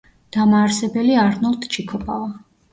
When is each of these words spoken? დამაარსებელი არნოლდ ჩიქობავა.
დამაარსებელი 0.37 1.19
არნოლდ 1.27 1.71
ჩიქობავა. 1.77 2.29